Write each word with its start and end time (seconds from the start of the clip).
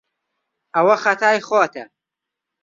ئەوە 0.75 0.95
خەتای 1.03 1.39
خۆتە. 1.47 1.83